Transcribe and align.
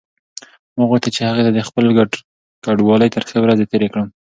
ما 0.77 0.83
غوښتل 0.89 1.11
چې 1.15 1.21
هغې 1.29 1.41
ته 1.45 1.51
د 1.53 1.59
خپلې 1.67 1.89
کډوالۍ 2.65 3.09
ترخې 3.15 3.37
ورځې 3.41 3.69
تېرې 3.71 3.87
کړم. 3.93 4.07